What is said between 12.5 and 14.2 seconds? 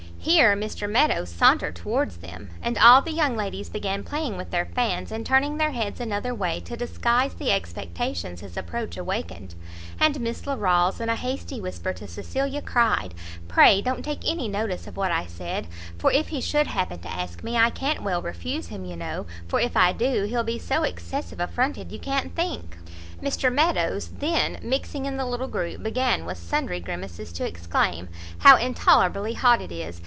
cried, "Pray don't